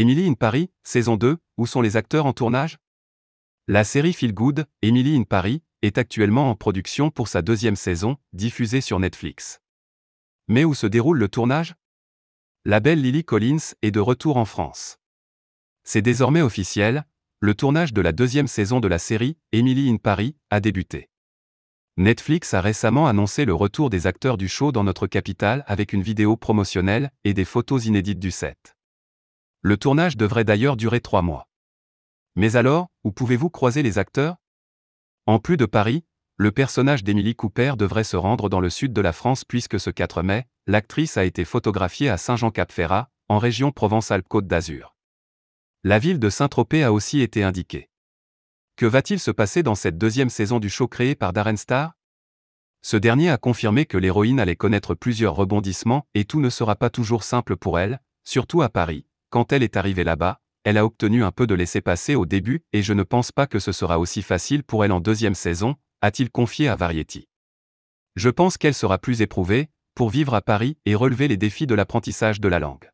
[0.00, 2.78] Emily in Paris, saison 2, où sont les acteurs en tournage?
[3.66, 8.16] La série Feel Good, Emily in Paris, est actuellement en production pour sa deuxième saison,
[8.32, 9.60] diffusée sur Netflix.
[10.46, 11.74] Mais où se déroule le tournage?
[12.64, 15.00] La belle Lily Collins est de retour en France.
[15.82, 17.04] C'est désormais officiel,
[17.40, 21.10] le tournage de la deuxième saison de la série, Emily in Paris, a débuté.
[21.96, 26.02] Netflix a récemment annoncé le retour des acteurs du show dans notre capitale avec une
[26.02, 28.77] vidéo promotionnelle et des photos inédites du set.
[29.62, 31.48] Le tournage devrait d'ailleurs durer trois mois.
[32.36, 34.36] Mais alors, où pouvez-vous croiser les acteurs?
[35.26, 36.04] En plus de Paris,
[36.36, 39.90] le personnage d'Emily Cooper devrait se rendre dans le sud de la France puisque ce
[39.90, 44.94] 4 mai, l'actrice a été photographiée à Saint-Jean-Cap-Ferrat, en région Provence-Alpes-Côte d'Azur.
[45.82, 47.90] La ville de Saint-Tropez a aussi été indiquée.
[48.76, 51.94] Que va-t-il se passer dans cette deuxième saison du show créé par Darren Star?
[52.80, 56.90] Ce dernier a confirmé que l'héroïne allait connaître plusieurs rebondissements et tout ne sera pas
[56.90, 61.24] toujours simple pour elle, surtout à Paris, quand elle est arrivée là-bas, elle a obtenu
[61.24, 64.22] un peu de laisser-passer au début et je ne pense pas que ce sera aussi
[64.22, 67.28] facile pour elle en deuxième saison, a-t-il confié à Variety.
[68.16, 71.74] Je pense qu'elle sera plus éprouvée, pour vivre à Paris et relever les défis de
[71.74, 72.90] l'apprentissage de la langue.